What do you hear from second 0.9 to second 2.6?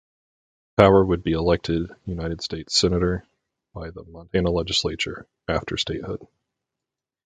would be elected United